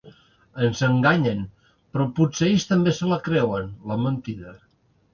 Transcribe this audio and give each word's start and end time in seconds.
Ens 0.67 0.79
enganyen, 0.87 1.43
però 1.93 2.09
potser 2.21 2.49
ells 2.55 2.67
també 2.73 2.97
se 3.03 3.13
la 3.15 3.23
creuen, 3.31 3.73
la 3.93 4.03
mentida. 4.09 4.61